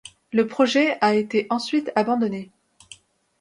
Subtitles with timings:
[0.33, 2.49] Le projet a été ensuite abandonné.